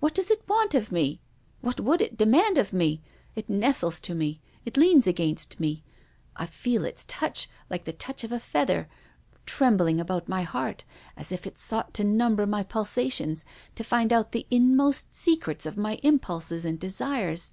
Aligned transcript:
What 0.00 0.14
does 0.14 0.30
it 0.30 0.48
want 0.48 0.74
of 0.74 0.90
me? 0.90 1.20
What 1.60 1.78
would 1.78 2.00
it 2.00 2.16
demand 2.16 2.56
of 2.56 2.72
me? 2.72 3.02
It 3.34 3.46
nestles 3.46 4.00
to 4.00 4.14
me. 4.14 4.40
It 4.64 4.78
leans 4.78 5.06
against 5.06 5.60
me. 5.60 5.84
I 6.34 6.46
feel 6.46 6.82
its 6.82 7.04
touch, 7.06 7.50
like 7.68 7.84
the 7.84 7.92
touch 7.92 8.24
of 8.24 8.32
a 8.32 8.40
feather, 8.40 8.88
trembling 9.44 10.00
about 10.00 10.30
my 10.30 10.44
heart, 10.44 10.84
as 11.14 11.30
if 11.30 11.46
it 11.46 11.58
sought 11.58 11.92
to 11.92 12.04
number 12.04 12.46
my 12.46 12.62
pulsations, 12.62 13.44
to 13.74 13.84
find 13.84 14.14
out 14.14 14.32
the 14.32 14.46
inmost 14.50 15.14
secrets 15.14 15.66
of 15.66 15.76
my 15.76 16.00
impulses 16.02 16.64
and 16.64 16.80
desires. 16.80 17.52